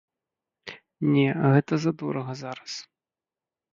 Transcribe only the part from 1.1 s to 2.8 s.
Не, гэта задорага зараз.